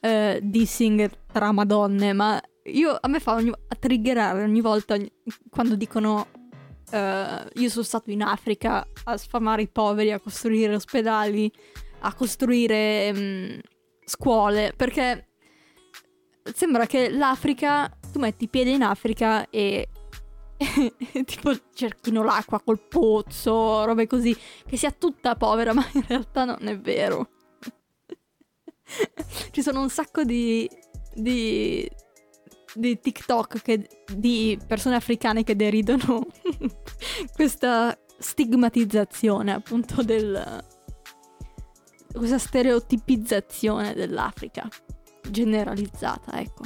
eh, 0.00 0.40
dissing 0.42 1.10
tra 1.32 1.52
madonne, 1.52 2.12
ma 2.12 2.40
io 2.64 2.96
a 3.00 3.08
me 3.08 3.20
fa 3.20 3.34
ogni, 3.34 3.50
a 3.50 3.74
triggerare 3.78 4.42
ogni 4.42 4.60
volta 4.60 4.94
ogni- 4.94 5.12
quando 5.50 5.76
dicono 5.76 6.28
eh, 6.90 7.50
io 7.52 7.68
sono 7.68 7.84
stato 7.84 8.10
in 8.10 8.22
Africa 8.22 8.86
a 9.04 9.16
sfamare 9.16 9.62
i 9.62 9.68
poveri, 9.68 10.12
a 10.12 10.20
costruire 10.20 10.74
ospedali, 10.74 11.50
a 12.00 12.14
costruire 12.14 13.12
mm, 13.12 13.58
scuole, 14.04 14.72
perché 14.76 15.28
sembra 16.54 16.86
che 16.86 17.10
l'Africa, 17.10 17.90
tu 18.12 18.18
metti 18.18 18.48
piede 18.48 18.70
in 18.70 18.82
Africa 18.82 19.48
e 19.50 19.88
tipo 21.24 21.52
cerchino 21.74 22.22
l'acqua 22.22 22.60
col 22.60 22.80
pozzo, 22.80 23.84
robe 23.84 24.06
così, 24.06 24.36
che 24.66 24.76
sia 24.76 24.90
tutta 24.90 25.36
povera, 25.36 25.72
ma 25.74 25.86
in 25.92 26.04
realtà 26.06 26.44
non 26.44 26.66
è 26.66 26.78
vero. 26.78 27.30
Ci 29.50 29.62
sono 29.62 29.80
un 29.80 29.90
sacco 29.90 30.24
di, 30.24 30.68
di, 31.14 31.88
di 32.74 33.00
TikTok 33.00 33.62
che- 33.62 34.04
di 34.14 34.58
persone 34.66 34.96
africane 34.96 35.42
che 35.42 35.56
deridono 35.56 36.26
questa 37.34 37.98
stigmatizzazione 38.18 39.52
appunto 39.52 40.02
del 40.02 40.64
questa 42.12 42.38
stereotipizzazione 42.38 43.92
dell'Africa 43.92 44.66
generalizzata, 45.30 46.38
ecco. 46.40 46.62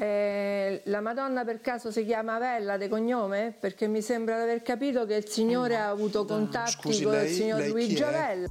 Eh, 0.00 0.82
la 0.84 1.00
Madonna 1.00 1.44
per 1.44 1.60
caso 1.60 1.90
si 1.90 2.04
chiama 2.04 2.38
Vella 2.38 2.76
de 2.76 2.88
cognome? 2.88 3.56
Perché 3.58 3.88
mi 3.88 4.00
sembra 4.00 4.36
di 4.36 4.42
aver 4.42 4.62
capito 4.62 5.04
che 5.06 5.16
il 5.16 5.28
Signore 5.28 5.76
ha 5.76 5.88
avuto 5.88 6.24
contatti 6.24 6.70
Scusi, 6.70 7.02
con 7.02 7.14
il 7.14 7.18
lei- 7.20 7.34
signor 7.34 7.58
lei 7.58 7.66
chi 7.66 7.72
Luigi 7.72 8.02
è? 8.02 8.10
Vella. 8.10 8.46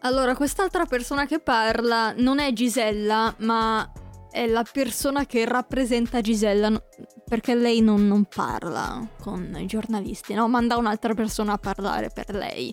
Allora, 0.00 0.36
quest'altra 0.36 0.84
persona 0.84 1.26
che 1.26 1.40
parla 1.40 2.12
non 2.16 2.38
è 2.38 2.52
Gisella, 2.52 3.34
ma 3.38 3.90
è 4.30 4.46
la 4.46 4.64
persona 4.70 5.26
che 5.26 5.44
rappresenta 5.46 6.20
Gisella, 6.20 6.68
no- 6.68 6.82
perché 7.28 7.54
lei 7.54 7.80
non, 7.80 8.06
non 8.06 8.24
parla 8.26 9.04
con 9.20 9.56
i 9.58 9.66
giornalisti, 9.66 10.34
no? 10.34 10.46
Manda 10.46 10.76
un'altra 10.76 11.14
persona 11.14 11.54
a 11.54 11.58
parlare 11.58 12.10
per 12.14 12.34
lei. 12.34 12.72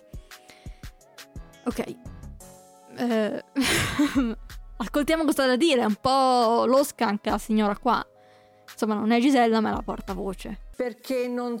Ok. 1.64 1.96
Eh, 2.98 3.44
Ascoltiamo 4.82 5.24
cosa 5.24 5.44
ha 5.44 5.46
da 5.46 5.54
dire, 5.54 5.82
è 5.82 5.84
un 5.84 5.94
po' 5.94 6.64
losca 6.66 7.06
anche 7.06 7.30
la 7.30 7.38
signora 7.38 7.76
qua. 7.76 8.04
Insomma, 8.72 8.94
non 8.94 9.12
è 9.12 9.20
Gisella, 9.20 9.60
ma 9.60 9.70
è 9.70 9.72
la 9.74 9.82
portavoce. 9.82 10.58
Perché 10.74 11.28
non 11.28 11.60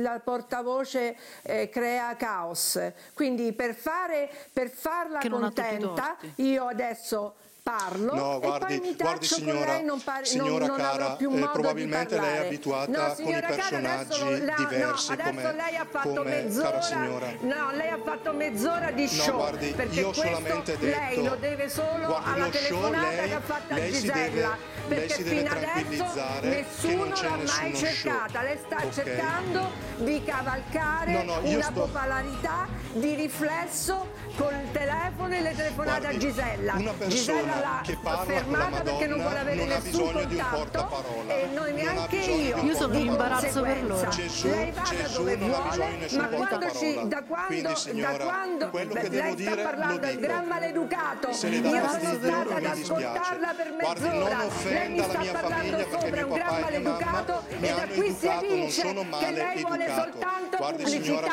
la 0.00 0.18
portavoce 0.18 1.16
eh, 1.42 1.68
crea 1.68 2.16
caos. 2.16 2.80
Quindi 3.14 3.52
per, 3.52 3.72
fare, 3.72 4.28
per 4.52 4.68
farla 4.68 5.20
contenta, 5.28 6.16
io 6.36 6.66
adesso 6.66 7.36
parlo 7.70 8.14
No, 8.14 8.36
e 8.36 8.38
guardi, 8.46 8.78
poi 8.78 8.80
mi 8.90 8.94
guardi 8.96 9.26
con 9.28 9.38
signora, 9.38 9.72
lei, 9.72 9.84
non, 9.84 10.00
par- 10.04 10.24
signora 10.24 10.66
non, 10.66 10.68
non 10.68 10.76
cara, 10.76 10.90
avrò 10.92 11.16
più 11.16 11.32
eh, 11.36 11.48
probabilmente 11.52 12.20
lei 12.20 12.34
è 12.36 12.46
abituata 12.46 12.90
no, 12.92 12.98
con 13.02 13.10
i 13.10 13.14
signora 13.16 13.40
cara, 13.48 13.52
adesso 13.54 13.74
personaggi 13.74 14.20
lo- 14.20 14.52
no, 14.52 14.68
diversi 14.68 15.10
no, 15.10 15.16
come- 15.24 15.52
lei 15.52 15.76
ha 15.76 15.86
fatto 15.90 16.08
come 16.08 16.30
mezz'ora, 16.42 16.70
cara 16.70 16.82
signora. 16.82 17.26
no, 17.40 17.70
lei 17.72 17.88
ha 17.88 17.98
fatto 18.04 18.32
mezz'ora 18.32 18.90
di 18.92 19.08
show, 19.08 19.34
guardi, 19.34 19.66
perché 19.72 19.98
io 20.00 20.12
solamente 20.12 20.76
lei 20.78 20.92
detto- 21.16 21.22
lo 21.28 21.36
deve 21.40 21.68
solo 21.68 22.06
guardi, 22.06 22.30
alla 22.40 22.48
telefonata 22.50 23.08
lei- 23.08 23.28
che 23.28 23.34
ha 23.34 23.40
fatto 23.40 23.72
a 23.72 23.76
lei 23.76 23.90
Gisella, 23.92 24.14
deve- 24.14 24.40
lei 24.40 25.06
perché 25.08 25.22
fino 25.24 25.50
adesso 25.50 26.04
nessuno 26.42 27.04
l'ha 27.06 27.30
mai 27.36 27.46
show, 27.46 27.74
cercata, 27.74 28.42
lei 28.42 28.58
sta 28.64 28.76
ok? 28.76 28.90
cercando 28.92 29.70
di 29.96 30.22
cavalcare 30.24 31.12
No, 31.12 31.22
no, 31.40 31.40
una 31.48 31.62
sto- 31.62 31.72
popolarità 31.72 32.68
di 32.92 33.14
riflesso 33.14 34.06
col 34.36 34.54
telefono 34.70 35.34
e 35.34 35.40
le 35.40 35.54
telefonate 35.56 36.06
a 36.06 36.16
Gisella. 36.16 36.74
una 36.74 36.92
persona 36.92 37.08
Gisella 37.08 37.55
l'ha 37.60 37.80
che 37.82 37.98
la 38.02 38.24
fermata 38.24 38.80
perché 38.80 39.06
non 39.06 39.20
vuole 39.20 39.38
avere 39.38 39.56
non 39.56 39.68
nessun 39.68 40.12
contatto 40.12 41.24
e 41.28 41.48
noi 41.52 41.72
neanche 41.72 42.16
io. 42.16 42.62
Io 42.62 42.74
sono 42.74 42.94
in 42.94 43.00
Di 43.00 43.06
imbarazzo 43.06 43.62
per 43.62 43.84
loro. 43.84 44.10
Gesù, 44.10 44.48
lei 44.48 44.70
vada 44.70 44.88
Gesù 44.88 45.18
dove 45.18 45.36
vuole, 45.36 46.08
ma 46.10 46.26
quando, 46.26 46.70
ci, 46.70 47.08
da 47.08 47.22
quando, 47.22 47.46
Quindi, 47.46 47.62
da 47.62 47.74
signora, 47.74 48.24
quando 48.24 48.70
quello 48.70 48.94
che 48.94 49.08
lei 49.08 49.32
sta 49.32 49.34
dire, 49.34 49.62
parlando 49.62 50.06
il 50.06 50.18
gran 50.18 50.46
maleducato, 50.46 51.28
io 51.28 51.34
sono 51.34 52.18
stata 52.20 52.54
ad 52.54 52.64
ascoltarla 52.64 53.54
per 53.56 53.72
mezz'ora, 53.72 54.46
lei 54.64 54.88
mi 54.88 54.96
la 54.96 55.04
sta 55.04 55.38
parlando 55.38 55.86
sopra 55.90 56.26
un 56.26 56.32
gran 56.32 56.60
maleducato 56.60 57.42
e 57.60 57.74
da 57.74 57.86
qui 57.86 58.16
si 58.18 58.26
evince 58.26 58.94
che 59.18 59.30
lei 59.30 59.62
vuole 59.62 59.86
soltanto 59.94 60.56
pubblicità 60.56 61.30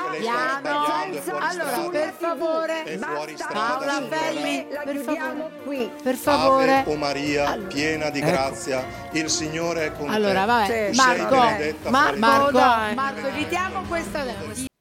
fuori 1.24 1.52
allora, 1.54 1.90
per 1.90 2.14
favore, 2.18 2.98
basta. 2.98 3.48
Paola, 3.52 4.02
fermi, 4.10 4.68
la 4.70 4.82
per 4.82 4.96
chiudiamo 4.96 5.50
qui. 5.64 5.92
Per 6.14 6.22
favore. 6.22 6.80
Ave 6.82 6.92
o 6.92 6.96
Maria, 6.96 7.58
piena 7.58 8.12
di 8.12 8.20
Ecco. 8.20 8.28
grazia, 8.28 8.86
il 9.14 9.30
Signore 9.32 9.86
è 9.88 9.92
con 9.94 10.08
te. 10.08 10.14
Allora, 10.14 10.46
vabbè, 10.46 10.92
Sì. 10.92 10.96
Marco, 10.98 11.36
benedetta 11.40 11.90
Ma- 11.90 12.02
fra 12.04 12.12
le 12.12 12.18
Marco, 12.20 12.52
dai. 12.52 12.94
Marco, 12.96 13.28
evitiamo 13.28 13.82
questa. 13.88 14.24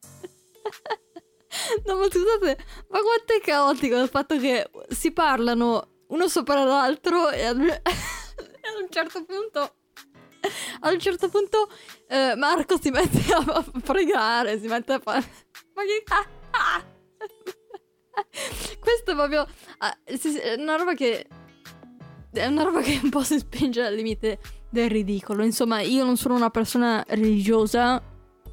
No, 1.86 1.96
ma 1.96 2.04
scusate, 2.04 2.58
ma 2.88 2.98
quanto 3.00 3.32
è 3.34 3.40
caotico 3.42 3.96
il 3.98 4.08
fatto 4.08 4.38
che 4.38 4.68
si 4.88 5.10
parlano 5.12 5.88
uno 6.08 6.26
sopra 6.28 6.64
l'altro 6.64 7.30
e 7.30 7.44
ad, 7.44 7.60
e 7.60 7.72
ad 7.74 8.80
un 8.82 8.88
certo 8.90 9.24
punto. 9.24 9.74
Ad 10.80 10.92
un 10.92 10.98
certo 10.98 11.28
punto 11.28 11.68
eh, 12.08 12.34
Marco 12.36 12.78
si 12.80 12.90
mette 12.90 13.32
a, 13.32 13.38
a 13.46 13.64
pregare, 13.84 14.58
si 14.60 14.66
mette 14.66 14.94
a 14.94 14.98
fare. 15.00 15.24
Ma 15.74 15.82
che. 15.82 16.02
ah, 16.08 16.26
ah. 16.52 16.82
Questo 18.80 19.10
è 19.12 19.14
proprio... 19.14 19.46
ah, 19.78 19.98
è 20.04 20.54
una 20.58 20.76
roba 20.76 20.94
che... 20.94 21.26
È 22.32 22.46
una 22.46 22.62
roba 22.62 22.80
che 22.80 22.98
un 23.02 23.10
po' 23.10 23.22
si 23.22 23.38
spinge 23.38 23.82
al 23.82 23.94
limite 23.94 24.38
del 24.70 24.88
ridicolo. 24.88 25.44
Insomma, 25.44 25.80
io 25.80 26.04
non 26.04 26.16
sono 26.16 26.34
una 26.34 26.50
persona 26.50 27.04
religiosa. 27.08 28.02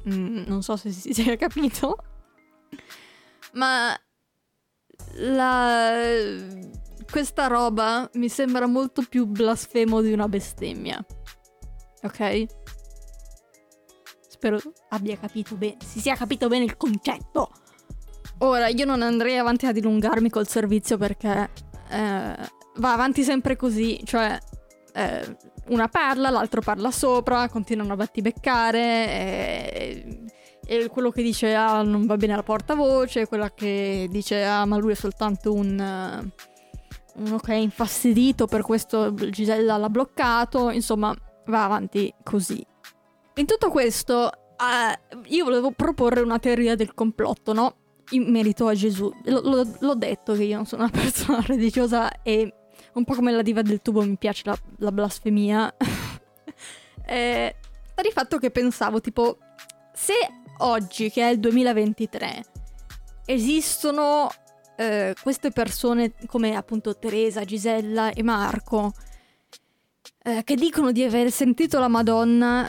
mm, 0.08 0.44
non 0.46 0.62
so 0.62 0.76
se 0.76 0.90
si 0.90 1.12
sia 1.12 1.36
capito. 1.36 1.96
Ma... 3.52 3.98
La... 5.14 5.94
Questa 7.10 7.46
roba 7.48 8.08
mi 8.14 8.28
sembra 8.28 8.66
molto 8.66 9.02
più 9.08 9.26
blasfemo 9.26 10.00
di 10.00 10.12
una 10.12 10.28
bestemmia. 10.28 11.04
Ok? 12.02 12.46
Spero 14.28 14.58
abbia 14.90 15.18
capito 15.18 15.54
bene, 15.56 15.76
si 15.84 16.00
sia 16.00 16.14
capito 16.14 16.48
bene 16.48 16.64
il 16.64 16.76
concetto. 16.76 17.49
Ora, 18.42 18.68
io 18.68 18.86
non 18.86 19.02
andrei 19.02 19.36
avanti 19.36 19.66
a 19.66 19.72
dilungarmi 19.72 20.30
col 20.30 20.48
servizio 20.48 20.96
perché 20.96 21.50
eh, 21.90 22.34
va 22.76 22.92
avanti 22.92 23.22
sempre 23.22 23.54
così, 23.54 24.00
cioè 24.04 24.38
eh, 24.94 25.36
una 25.68 25.88
parla, 25.88 26.30
l'altro 26.30 26.62
parla 26.62 26.90
sopra, 26.90 27.48
continuano 27.50 27.92
a 27.92 27.96
battibeccare 27.96 28.80
e, 28.80 30.24
e 30.64 30.88
quello 30.88 31.10
che 31.10 31.22
dice 31.22 31.54
ah 31.54 31.82
non 31.82 32.06
va 32.06 32.16
bene 32.16 32.34
la 32.34 32.42
portavoce, 32.42 33.26
quella 33.26 33.52
che 33.52 34.08
dice 34.10 34.42
ah 34.42 34.64
ma 34.64 34.78
lui 34.78 34.92
è 34.92 34.96
soltanto 34.96 35.52
un... 35.52 35.78
eh, 35.78 36.48
uno 37.16 37.38
che 37.38 37.52
è 37.52 37.56
infastidito 37.56 38.46
per 38.46 38.62
questo 38.62 39.12
Gisella 39.12 39.76
l'ha 39.76 39.90
bloccato, 39.90 40.70
insomma 40.70 41.14
va 41.46 41.64
avanti 41.64 42.10
così. 42.22 42.64
In 43.34 43.44
tutto 43.44 43.70
questo, 43.70 44.30
eh, 44.32 45.18
io 45.26 45.44
volevo 45.44 45.72
proporre 45.72 46.20
una 46.20 46.38
teoria 46.38 46.74
del 46.74 46.94
complotto, 46.94 47.52
no? 47.52 47.74
In 48.10 48.30
merito 48.30 48.66
a 48.66 48.74
Gesù. 48.74 49.12
L- 49.24 49.32
l- 49.32 49.76
l'ho 49.80 49.94
detto 49.94 50.34
che 50.34 50.44
io 50.44 50.56
non 50.56 50.66
sono 50.66 50.82
una 50.82 50.90
persona 51.00 51.40
religiosa 51.40 52.22
e 52.22 52.52
un 52.94 53.04
po' 53.04 53.14
come 53.14 53.32
la 53.32 53.42
diva 53.42 53.62
del 53.62 53.82
tubo 53.82 54.02
mi 54.02 54.16
piace 54.16 54.42
la, 54.46 54.58
la 54.78 54.92
blasfemia. 54.92 55.74
eh, 57.06 57.56
sta 57.84 58.02
di 58.02 58.10
fatto 58.10 58.38
che 58.38 58.50
pensavo, 58.50 59.00
tipo, 59.00 59.38
se 59.92 60.14
oggi, 60.58 61.10
che 61.10 61.22
è 61.22 61.30
il 61.32 61.38
2023, 61.40 62.44
esistono 63.26 64.28
eh, 64.76 65.14
queste 65.22 65.50
persone 65.50 66.14
come 66.26 66.56
appunto 66.56 66.98
Teresa, 66.98 67.44
Gisella 67.44 68.12
e 68.12 68.22
Marco, 68.22 68.92
eh, 70.22 70.42
che 70.42 70.54
dicono 70.56 70.90
di 70.90 71.04
aver 71.04 71.30
sentito 71.30 71.78
la 71.78 71.88
Madonna 71.88 72.68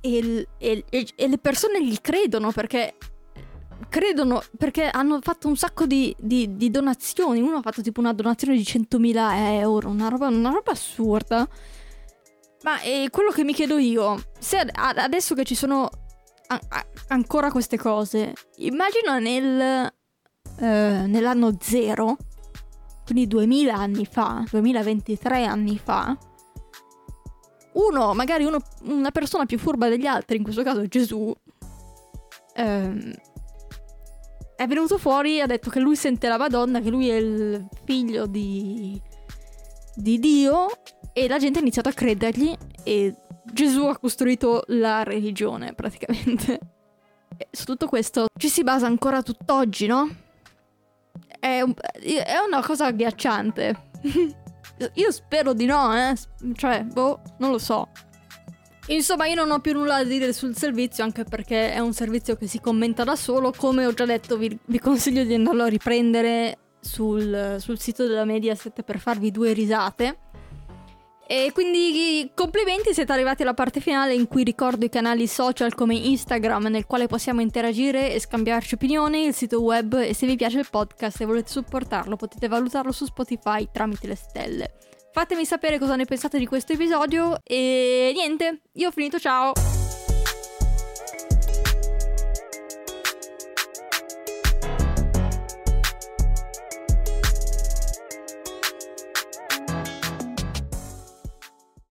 e, 0.00 0.46
e- 0.58 0.84
e- 0.88 1.08
e 1.14 1.28
le 1.28 1.38
persone 1.38 1.84
gli 1.84 1.96
credono 2.00 2.50
perché 2.50 2.96
credono 3.88 4.42
perché 4.58 4.88
hanno 4.88 5.18
fatto 5.20 5.48
un 5.48 5.56
sacco 5.56 5.86
di, 5.86 6.14
di- 6.18 6.56
di 6.56 6.70
donazioni. 6.70 7.40
Uno 7.40 7.58
ha 7.58 7.62
fatto 7.62 7.82
tipo 7.82 8.00
una 8.00 8.12
donazione 8.12 8.56
di 8.56 8.62
100.000 8.62 9.32
euro, 9.60 9.88
una 9.88 10.08
roba, 10.08 10.28
una 10.28 10.50
roba 10.50 10.72
assurda. 10.72 11.48
Ma 12.62 12.80
eh, 12.80 13.08
quello 13.10 13.30
che 13.30 13.44
mi 13.44 13.52
chiedo 13.52 13.78
io, 13.78 14.20
se 14.38 14.58
ad- 14.58 14.70
ad- 14.74 14.98
adesso 14.98 15.34
che 15.34 15.44
ci 15.44 15.54
sono 15.54 15.88
a- 16.48 16.60
a- 16.68 16.86
ancora 17.08 17.50
queste 17.50 17.76
cose, 17.76 18.32
immagina 18.56 19.18
nel, 19.18 19.92
eh, 20.58 21.04
nell'anno 21.06 21.56
zero, 21.60 22.16
quindi 23.04 23.26
2000 23.28 23.74
anni 23.74 24.04
fa, 24.04 24.44
2023 24.50 25.44
anni 25.44 25.78
fa, 25.78 26.16
uno, 27.74 28.14
magari 28.14 28.44
uno- 28.44 28.62
una 28.84 29.10
persona 29.10 29.44
più 29.44 29.58
furba 29.58 29.88
degli 29.88 30.06
altri, 30.06 30.38
in 30.38 30.42
questo 30.42 30.62
caso 30.62 30.86
Gesù, 30.86 31.32
ehm, 32.54 33.12
è 34.56 34.66
venuto 34.66 34.96
fuori 34.98 35.36
e 35.36 35.42
ha 35.42 35.46
detto 35.46 35.70
che 35.70 35.80
lui 35.80 35.96
sente 35.96 36.28
la 36.28 36.38
Madonna, 36.38 36.80
che 36.80 36.90
lui 36.90 37.08
è 37.08 37.16
il 37.16 37.68
figlio 37.84 38.26
di, 38.26 39.00
di 39.94 40.18
Dio 40.18 40.68
e 41.12 41.28
la 41.28 41.38
gente 41.38 41.58
ha 41.58 41.62
iniziato 41.62 41.90
a 41.90 41.92
credergli 41.92 42.56
e 42.82 43.14
Gesù 43.44 43.84
ha 43.84 43.98
costruito 43.98 44.64
la 44.68 45.02
religione 45.02 45.74
praticamente. 45.74 46.58
E 47.36 47.48
su 47.50 47.64
tutto 47.66 47.86
questo 47.86 48.26
ci 48.38 48.48
si 48.48 48.62
basa 48.62 48.86
ancora 48.86 49.22
tutt'oggi, 49.22 49.86
no? 49.86 50.08
È, 51.38 51.60
un- 51.60 51.74
è 52.00 52.36
una 52.46 52.64
cosa 52.64 52.86
agghiacciante. 52.86 53.90
Io 54.94 55.10
spero 55.10 55.52
di 55.52 55.66
no, 55.66 55.94
eh. 55.94 56.14
Cioè, 56.54 56.84
boh, 56.84 57.20
non 57.38 57.50
lo 57.50 57.58
so. 57.58 57.88
Insomma, 58.88 59.26
io 59.26 59.34
non 59.34 59.50
ho 59.50 59.58
più 59.58 59.72
nulla 59.72 59.98
da 59.98 60.04
dire 60.04 60.32
sul 60.32 60.56
servizio, 60.56 61.02
anche 61.02 61.24
perché 61.24 61.72
è 61.72 61.80
un 61.80 61.92
servizio 61.92 62.36
che 62.36 62.46
si 62.46 62.60
commenta 62.60 63.02
da 63.02 63.16
solo. 63.16 63.52
Come 63.56 63.84
ho 63.84 63.92
già 63.92 64.04
detto, 64.04 64.36
vi, 64.36 64.56
vi 64.66 64.78
consiglio 64.78 65.24
di 65.24 65.34
andarlo 65.34 65.64
a 65.64 65.68
riprendere 65.68 66.58
sul, 66.80 67.56
sul 67.58 67.78
sito 67.80 68.06
della 68.06 68.24
Mediaset 68.24 68.82
per 68.82 68.98
farvi 69.00 69.32
due 69.32 69.52
risate. 69.52 70.18
E 71.28 71.50
quindi 71.52 72.30
complimenti, 72.34 72.94
siete 72.94 73.10
arrivati 73.10 73.42
alla 73.42 73.52
parte 73.52 73.80
finale 73.80 74.14
in 74.14 74.28
cui 74.28 74.44
ricordo 74.44 74.84
i 74.84 74.88
canali 74.88 75.26
social 75.26 75.74
come 75.74 75.96
Instagram 75.96 76.66
nel 76.66 76.86
quale 76.86 77.08
possiamo 77.08 77.40
interagire 77.40 78.14
e 78.14 78.20
scambiarci 78.20 78.74
opinioni, 78.74 79.24
il 79.24 79.34
sito 79.34 79.60
web 79.60 79.94
e 79.94 80.14
se 80.14 80.24
vi 80.24 80.36
piace 80.36 80.60
il 80.60 80.68
podcast 80.70 81.20
e 81.20 81.24
volete 81.24 81.50
supportarlo 81.50 82.14
potete 82.14 82.46
valutarlo 82.46 82.92
su 82.92 83.06
Spotify 83.06 83.66
tramite 83.72 84.06
le 84.06 84.14
stelle. 84.14 84.74
Fatemi 85.16 85.46
sapere 85.46 85.78
cosa 85.78 85.96
ne 85.96 86.04
pensate 86.04 86.38
di 86.38 86.44
questo 86.46 86.74
episodio 86.74 87.40
e 87.42 88.10
niente, 88.12 88.60
io 88.74 88.88
ho 88.88 88.90
finito, 88.90 89.18
ciao! 89.18 89.54